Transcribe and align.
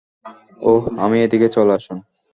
ওহ, 0.61 0.83
আমি 0.97 1.17
—-এদিকে 1.25 1.47
চলে 1.49 1.71
আসুন। 1.73 1.97